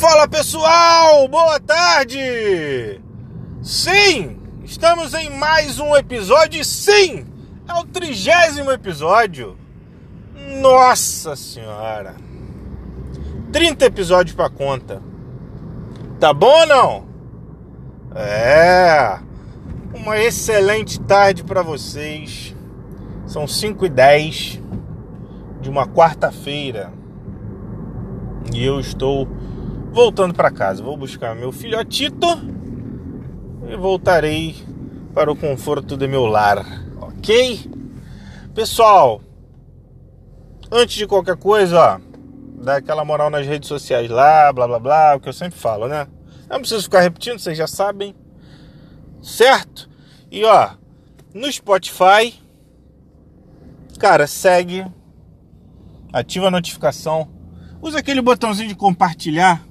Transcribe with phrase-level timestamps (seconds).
[0.00, 2.18] Fala pessoal, boa tarde!
[3.62, 7.26] Sim, estamos em mais um episódio, sim,
[7.68, 9.58] é o trigésimo episódio.
[10.58, 12.14] Nossa senhora!
[13.52, 15.02] 30 episódios pra conta.
[16.18, 17.04] Tá bom ou não?
[18.14, 19.18] É!
[19.92, 22.56] Uma excelente tarde para vocês.
[23.26, 24.62] São 5 e 10
[25.60, 26.90] de uma quarta-feira.
[28.54, 29.28] E eu estou
[29.90, 30.82] voltando para casa.
[30.82, 32.26] Vou buscar meu filhotito
[33.68, 34.56] e voltarei
[35.12, 36.64] para o conforto de meu lar,
[37.00, 37.68] ok?
[38.54, 39.20] Pessoal,
[40.70, 42.00] antes de qualquer coisa, ó,
[42.62, 45.88] dá aquela moral nas redes sociais lá, blá blá blá, o que eu sempre falo,
[45.88, 46.06] né?
[46.48, 48.14] Não preciso ficar repetindo, vocês já sabem,
[49.22, 49.88] certo?
[50.30, 50.70] E ó,
[51.34, 52.34] no Spotify,
[53.98, 54.84] cara, segue,
[56.12, 57.28] ativa a notificação,
[57.82, 59.64] usa aquele botãozinho de compartilhar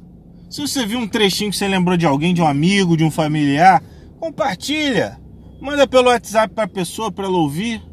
[0.50, 3.12] se você viu um trechinho que você lembrou de alguém, de um amigo, de um
[3.12, 3.84] familiar,
[4.20, 5.20] compartilha.
[5.62, 7.84] Manda pelo WhatsApp para a pessoa para ela ouvir.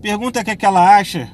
[0.00, 1.30] Pergunta o que, é que ela acha.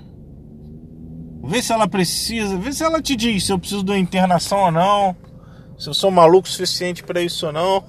[1.45, 4.59] Vê se ela precisa, vê se ela te diz se eu preciso de uma internação
[4.59, 5.17] ou não.
[5.79, 7.85] Se eu sou maluco o suficiente para isso ou não.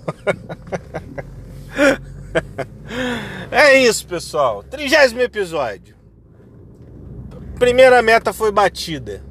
[3.52, 4.64] é isso, pessoal.
[4.64, 5.96] Trigésimo episódio.
[7.58, 9.24] Primeira meta foi batida.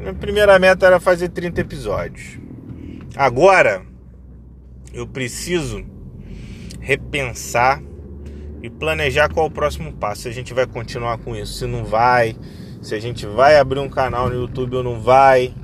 [0.00, 2.38] Minha primeira meta era fazer 30 episódios.
[3.14, 3.82] Agora
[4.94, 5.84] eu preciso
[6.80, 7.82] repensar
[8.62, 10.22] e planejar qual o próximo passo.
[10.22, 12.34] Se a gente vai continuar com isso, se não vai,
[12.80, 15.54] se a gente vai abrir um canal no YouTube ou não vai.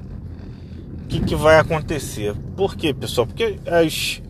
[1.04, 2.34] O que, que vai acontecer?
[2.54, 3.26] Por quê, pessoal?
[3.26, 4.22] Porque as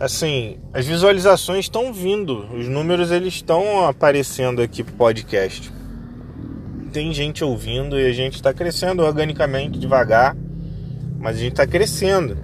[0.00, 5.70] assim, as visualizações estão vindo, os números eles estão aparecendo aqui pro podcast
[6.88, 10.36] tem gente ouvindo e a gente está crescendo organicamente, devagar,
[11.18, 12.36] mas a gente está crescendo.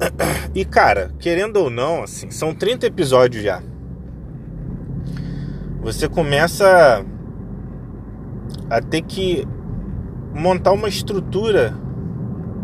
[0.54, 3.62] E cara, querendo ou não, assim, são 30 episódios já.
[5.80, 7.02] Você começa
[8.68, 9.48] a ter que
[10.34, 11.74] montar uma estrutura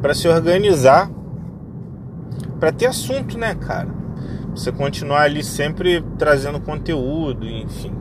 [0.03, 1.11] para se organizar,
[2.61, 3.89] para ter assunto, né, cara?
[4.51, 7.93] Você continuar ali sempre trazendo conteúdo, enfim.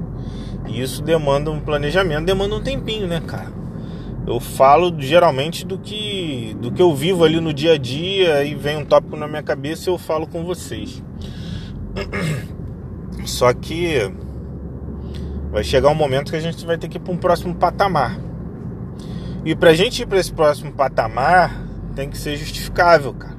[0.68, 3.52] E isso demanda um planejamento, demanda um tempinho, né, cara?
[4.28, 8.54] Eu falo geralmente do que do que eu vivo ali no dia a dia e
[8.54, 11.02] vem um tópico na minha cabeça e eu falo com vocês.
[13.26, 14.12] Só que
[15.50, 18.20] vai chegar um momento que a gente vai ter que ir para um próximo patamar.
[19.46, 23.38] E pra gente ir para esse próximo patamar, tem que ser justificável, cara.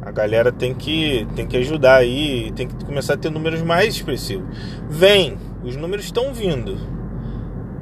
[0.00, 3.94] A galera tem que tem que ajudar aí, tem que começar a ter números mais
[3.94, 4.46] expressivos.
[4.88, 6.76] Vem, os números estão vindo.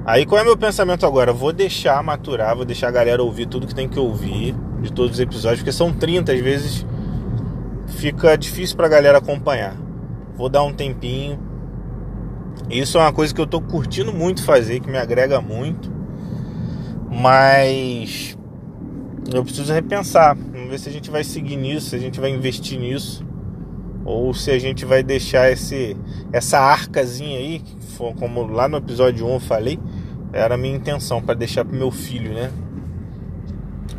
[0.05, 1.33] Aí qual é meu pensamento agora?
[1.33, 5.13] Vou deixar maturar, vou deixar a galera ouvir tudo que tem que ouvir de todos
[5.13, 6.87] os episódios, porque são 30, às vezes
[7.87, 9.77] fica difícil pra galera acompanhar.
[10.37, 11.39] Vou dar um tempinho.
[12.71, 15.91] Isso é uma coisa que eu tô curtindo muito fazer, que me agrega muito.
[17.11, 18.37] Mas
[19.33, 20.37] eu preciso repensar.
[20.37, 23.25] Vamos ver se a gente vai seguir nisso, se a gente vai investir nisso
[24.05, 25.97] ou se a gente vai deixar esse
[26.33, 29.79] essa arcazinha aí, que for, como lá no episódio 1 eu falei,
[30.33, 32.51] era a minha intenção para deixar pro meu filho, né?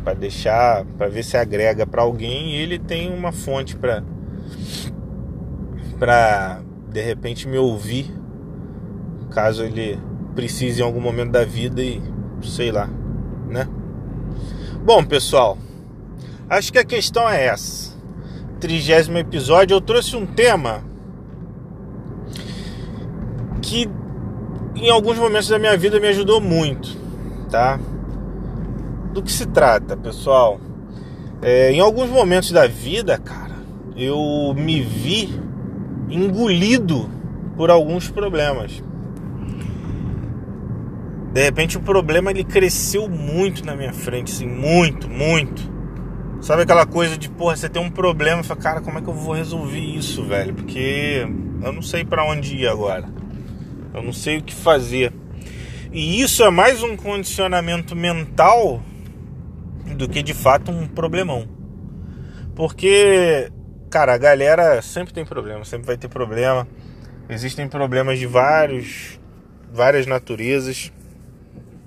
[0.02, 4.02] Para deixar, para ver se agrega para alguém e ele tem uma fonte para
[5.98, 6.60] para
[6.90, 8.12] de repente me ouvir,
[9.30, 9.98] caso ele
[10.34, 12.02] precise em algum momento da vida e
[12.42, 12.88] sei lá,
[13.48, 13.66] né?
[14.84, 15.56] Bom, pessoal,
[16.50, 17.93] acho que a questão é essa
[18.64, 20.82] trigésimo episódio, eu trouxe um tema
[23.60, 23.86] que
[24.74, 26.96] em alguns momentos da minha vida me ajudou muito,
[27.50, 27.78] tá?
[29.12, 30.58] Do que se trata, pessoal?
[31.42, 33.56] É, em alguns momentos da vida, cara,
[33.98, 35.38] eu me vi
[36.08, 37.10] engolido
[37.58, 38.82] por alguns problemas.
[41.34, 45.73] De repente o problema ele cresceu muito na minha frente, assim, muito, muito.
[46.44, 49.08] Sabe aquela coisa de, porra, você tem um problema e fala, cara, como é que
[49.08, 50.52] eu vou resolver isso, velho?
[50.52, 51.26] Porque
[51.62, 53.08] eu não sei para onde ir agora.
[53.94, 55.10] Eu não sei o que fazer.
[55.90, 58.82] E isso é mais um condicionamento mental
[59.96, 61.48] do que de fato um problemão.
[62.54, 63.50] Porque,
[63.88, 66.68] cara, a galera sempre tem problema, sempre vai ter problema.
[67.26, 69.18] Existem problemas de vários,
[69.72, 70.92] várias naturezas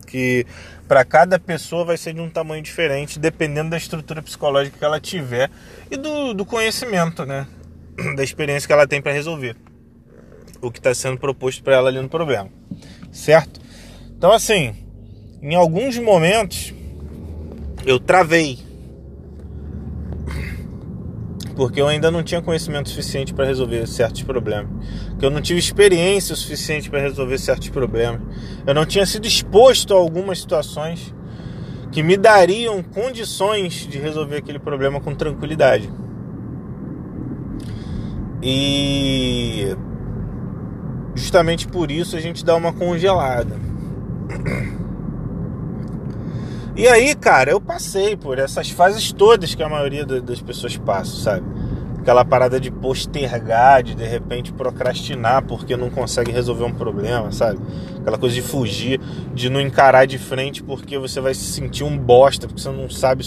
[0.07, 0.47] que
[0.87, 4.99] para cada pessoa vai ser de um tamanho diferente, dependendo da estrutura psicológica que ela
[4.99, 5.51] tiver
[5.91, 7.45] e do, do conhecimento, né?
[8.15, 9.55] Da experiência que ela tem para resolver
[10.61, 12.49] o que está sendo proposto para ela ali no problema,
[13.11, 13.59] certo?
[14.17, 14.75] Então, assim,
[15.41, 16.73] em alguns momentos
[17.85, 18.59] eu travei,
[21.57, 24.69] porque eu ainda não tinha conhecimento suficiente para resolver certos problemas,
[25.17, 28.21] que eu não tive experiência suficiente para resolver certos problemas,
[28.65, 31.11] eu não tinha sido exposto a algumas situações
[31.91, 35.89] que me dariam condições de resolver aquele problema com tranquilidade.
[38.43, 39.75] E
[41.15, 43.59] justamente por isso a gente dá uma congelada.
[46.77, 51.11] E aí, cara, eu passei por essas fases todas que a maioria das pessoas passa,
[51.17, 51.47] sabe?
[51.97, 57.59] Aquela parada de postergar, de de repente procrastinar porque não consegue resolver um problema, sabe?
[57.99, 59.01] Aquela coisa de fugir,
[59.33, 62.87] de não encarar de frente porque você vai se sentir um bosta, porque você não
[62.91, 63.25] sabe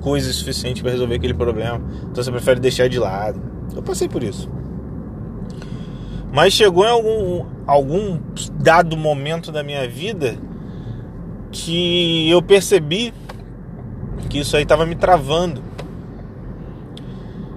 [0.00, 1.82] coisas suficientes para resolver aquele problema.
[2.04, 3.42] Então você prefere deixar de lado.
[3.74, 4.48] Eu passei por isso.
[6.32, 8.20] Mas chegou em algum, algum
[8.60, 10.38] dado momento da minha vida
[11.52, 13.12] que eu percebi
[14.28, 15.62] que isso aí estava me travando.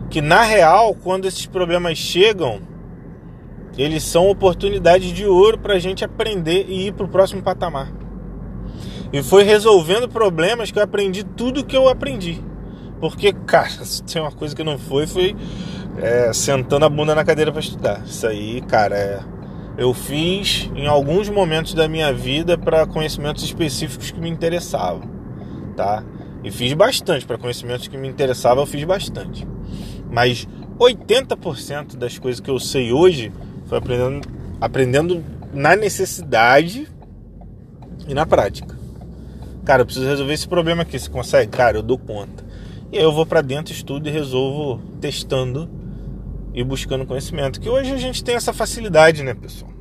[0.09, 2.59] Que na real, quando esses problemas chegam,
[3.77, 7.91] eles são oportunidades de ouro para a gente aprender e ir para o próximo patamar.
[9.11, 12.41] E foi resolvendo problemas que eu aprendi tudo que eu aprendi.
[12.99, 15.35] Porque, cara, se tem uma coisa que não foi, foi
[15.97, 18.01] é, sentando a bunda na cadeira para estudar.
[18.05, 19.19] Isso aí, cara, é
[19.77, 25.01] eu fiz em alguns momentos da minha vida para conhecimentos específicos que me interessavam,
[25.75, 26.03] tá?
[26.43, 29.47] E fiz bastante para conhecimentos que me interessavam, eu fiz bastante.
[30.09, 30.47] Mas
[30.79, 33.31] 80% das coisas que eu sei hoje
[33.65, 34.27] foi aprendendo,
[34.61, 35.23] aprendendo
[35.53, 36.87] na necessidade
[38.07, 38.75] e na prática.
[39.65, 40.99] Cara, eu preciso resolver esse problema aqui.
[40.99, 41.51] Você consegue?
[41.51, 42.45] Cara, eu dou conta.
[42.91, 45.67] E aí eu vou para dentro, estudo e resolvo testando
[46.55, 47.59] e buscando conhecimento.
[47.59, 49.71] Que hoje a gente tem essa facilidade, né, pessoal?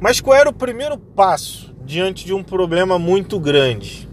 [0.00, 4.08] Mas qual era o primeiro passo diante de um problema muito grande?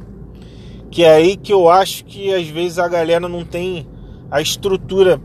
[0.92, 3.88] Que é aí que eu acho que às vezes a galera não tem
[4.30, 5.20] a estrutura,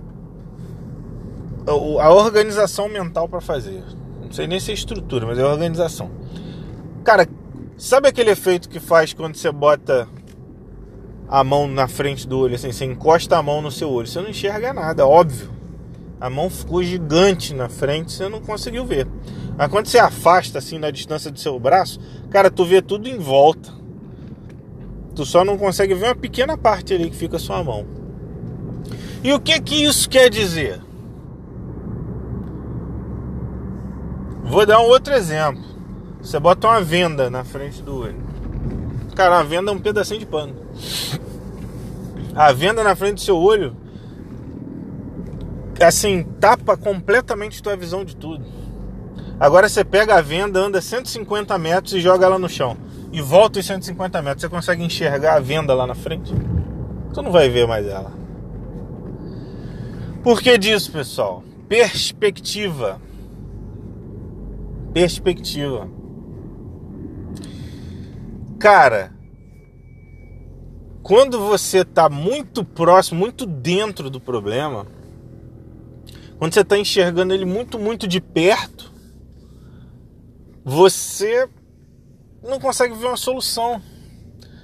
[1.67, 3.83] a organização mental para fazer.
[4.23, 6.11] Não sei nem se é estrutura, mas é organização.
[7.05, 7.29] Cara,
[7.77, 10.09] sabe aquele efeito que faz quando você bota
[11.29, 14.21] a mão na frente do olho, assim, você encosta a mão no seu olho, você
[14.21, 15.60] não enxerga nada, óbvio
[16.21, 19.09] a mão ficou gigante na frente, você não conseguiu ver.
[19.57, 21.99] Mas quando você afasta assim na distância do seu braço,
[22.31, 23.73] cara, tu vê tudo em volta.
[25.15, 27.87] Tu só não consegue ver uma pequena parte ali que fica a sua mão.
[29.25, 30.81] E o que que isso quer dizer?
[34.45, 35.63] Vou dar um outro exemplo.
[36.21, 38.21] Você bota uma venda na frente do olho.
[39.15, 40.55] Cara, a venda é um pedacinho de pano.
[42.35, 43.77] A venda na frente do seu olho
[45.85, 48.45] assim, tapa completamente tua visão de tudo.
[49.39, 52.77] Agora você pega a venda, anda 150 metros e joga ela no chão.
[53.11, 54.43] E volta os 150 metros.
[54.43, 56.33] Você consegue enxergar a venda lá na frente?
[57.15, 58.13] Tu não vai ver mais ela.
[60.23, 61.43] Por que disso, pessoal?
[61.69, 63.01] Perspectiva.
[64.93, 65.89] Perspectiva.
[68.59, 69.13] Cara,
[71.03, 74.87] quando você está muito próximo, muito dentro do problema,
[76.41, 78.91] quando você está enxergando ele muito, muito de perto,
[80.65, 81.47] você
[82.43, 83.83] não consegue ver uma solução.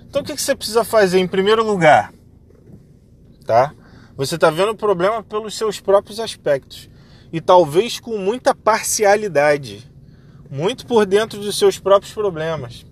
[0.08, 2.14] Então o que você precisa fazer em primeiro lugar?
[3.44, 3.74] Tá?
[4.16, 6.88] Você está vendo o problema pelos seus próprios aspectos
[7.30, 9.86] e talvez com muita parcialidade,
[10.50, 12.86] muito por dentro dos seus próprios problemas,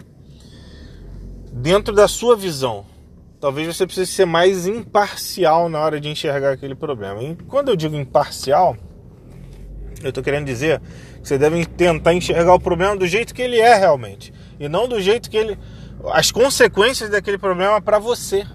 [1.51, 2.85] dentro da sua visão
[3.45, 7.23] talvez você precise ser mais imparcial na hora de enxergar aquele problema.
[7.23, 8.75] E quando eu digo imparcial,
[10.03, 10.81] eu estou querendo dizer
[11.21, 14.89] que você deve tentar enxergar o problema do jeito que ele é realmente e não
[14.89, 15.59] do jeito que ele
[16.11, 18.47] as consequências daquele problema para você.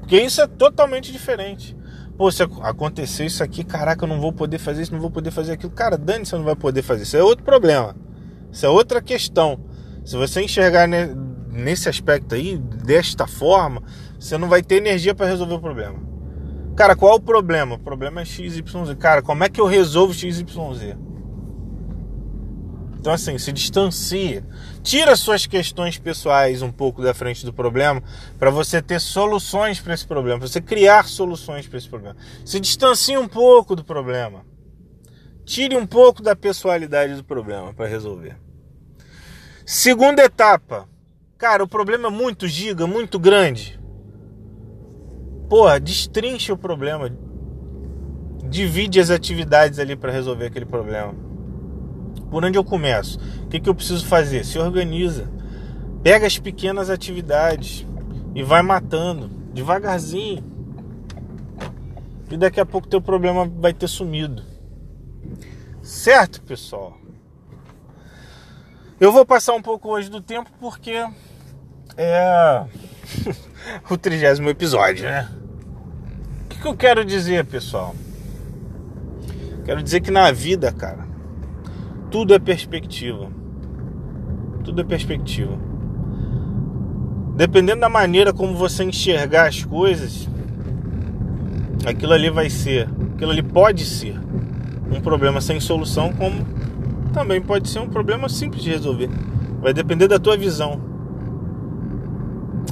[0.00, 1.74] Porque isso é totalmente diferente.
[2.18, 5.30] Pô, se acontecer isso aqui, caraca, eu não vou poder fazer isso, não vou poder
[5.30, 5.72] fazer aquilo.
[5.72, 7.04] Cara, dane você não vai poder fazer.
[7.04, 7.96] Isso é outro problema.
[8.52, 9.58] Isso é outra questão.
[10.04, 10.86] Se você enxergar
[11.56, 13.82] nesse aspecto aí, desta forma,
[14.18, 15.98] você não vai ter energia para resolver o problema.
[16.76, 17.76] Cara, qual é o problema?
[17.76, 18.62] O problema é XYZ.
[18.98, 20.44] Cara, como é que eu resolvo XYZ?
[22.98, 24.44] Então, assim, se distancia.
[24.82, 28.02] Tira suas questões pessoais um pouco da frente do problema
[28.38, 32.16] para você ter soluções para esse problema, para você criar soluções para esse problema.
[32.44, 34.44] Se distancie um pouco do problema.
[35.44, 38.36] Tire um pouco da pessoalidade do problema para resolver.
[39.64, 40.88] Segunda etapa,
[41.38, 43.78] Cara, o problema é muito giga, muito grande.
[45.50, 47.10] Porra, destrincha o problema.
[48.48, 51.14] Divide as atividades ali para resolver aquele problema.
[52.30, 53.18] Por onde eu começo?
[53.44, 54.46] O que, que eu preciso fazer?
[54.46, 55.30] Se organiza.
[56.02, 57.86] Pega as pequenas atividades
[58.34, 60.42] e vai matando devagarzinho.
[62.30, 64.42] E daqui a pouco teu problema vai ter sumido.
[65.82, 66.96] Certo, pessoal?
[68.98, 71.06] Eu vou passar um pouco hoje do tempo porque
[71.98, 72.64] é
[73.90, 75.28] o trigésimo episódio, né?
[76.44, 77.94] O que, que eu quero dizer, pessoal?
[79.66, 81.06] Quero dizer que na vida, cara,
[82.10, 83.28] tudo é perspectiva.
[84.64, 85.58] Tudo é perspectiva.
[87.36, 90.26] Dependendo da maneira como você enxergar as coisas,
[91.84, 94.18] aquilo ali vai ser, aquilo ali pode ser
[94.90, 96.46] um problema sem solução, como
[97.16, 99.08] também pode ser um problema simples de resolver.
[99.62, 100.78] Vai depender da tua visão.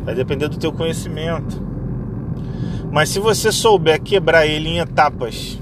[0.04, 1.62] Vai depender do teu conhecimento.
[2.92, 5.58] Mas se você souber quebrar ele em etapas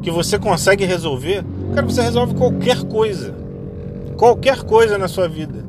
[0.00, 1.44] que você consegue resolver,
[1.74, 3.34] cara, você resolve qualquer coisa.
[4.16, 5.64] Qualquer coisa na sua vida.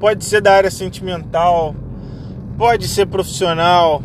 [0.00, 1.76] Pode ser da área sentimental,
[2.58, 4.02] pode ser profissional,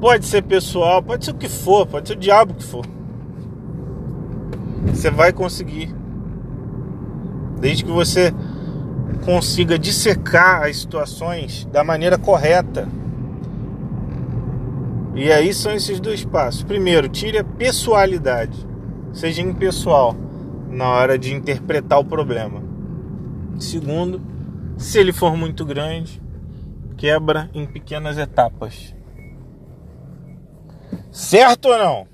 [0.00, 2.86] pode ser pessoal, pode ser o que for, pode ser o diabo que for.
[4.86, 5.95] Você vai conseguir.
[7.58, 8.32] Desde que você
[9.24, 12.88] consiga dissecar as situações da maneira correta.
[15.14, 16.62] E aí são esses dois passos.
[16.62, 18.66] Primeiro, tire a pessoalidade,
[19.12, 20.14] seja impessoal
[20.68, 22.62] na hora de interpretar o problema.
[23.58, 24.20] Segundo,
[24.76, 26.20] se ele for muito grande,
[26.96, 28.94] quebra em pequenas etapas.
[31.10, 32.06] Certo ou não?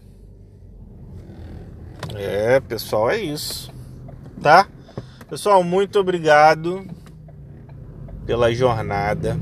[2.14, 3.72] É, pessoal, é isso.
[4.40, 4.66] Tá?
[5.32, 6.86] Pessoal, muito obrigado
[8.26, 9.34] pela jornada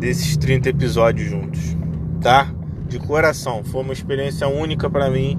[0.00, 1.76] desses 30 episódios juntos,
[2.20, 2.52] tá?
[2.88, 5.38] De coração, foi uma experiência única para mim.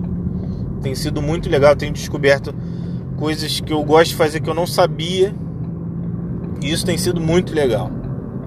[0.82, 2.56] Tem sido muito legal, tenho descoberto
[3.17, 5.36] coisas que eu gosto de fazer que eu não sabia.
[6.62, 7.91] E isso tem sido muito legal,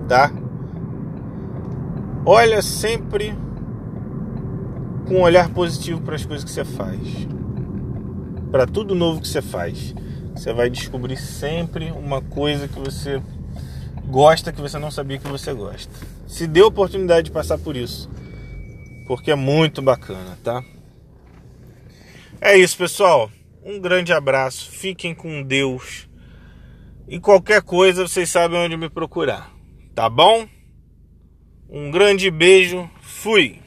[0.08, 0.32] tá?
[2.24, 3.34] Olha sempre
[5.06, 7.28] com um olhar positivo para as coisas que você faz.
[8.50, 9.94] Para tudo novo que você faz.
[10.34, 13.20] Você vai descobrir sempre uma coisa que você
[14.10, 15.92] gosta que você não sabia que você gosta.
[16.26, 18.10] Se dê oportunidade de passar por isso,
[19.06, 20.62] porque é muito bacana, tá?
[22.40, 23.30] É isso, pessoal.
[23.62, 24.70] Um grande abraço.
[24.70, 26.08] Fiquem com Deus.
[27.06, 29.52] E qualquer coisa, vocês sabem onde me procurar.
[29.94, 30.46] Tá bom?
[31.68, 32.88] Um grande beijo.
[33.00, 33.58] Fui.